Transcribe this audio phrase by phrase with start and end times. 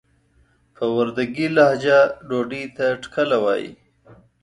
[0.75, 3.71] په وردګي لهجه ډوډۍ ته ټکله وايي.